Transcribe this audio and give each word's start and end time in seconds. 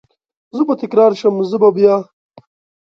زه 0.55 0.61
به 0.67 0.73
تکرار 0.81 1.11
شم، 1.19 1.35
زه 1.49 1.57
به 1.61 1.69
بیا، 1.75 1.95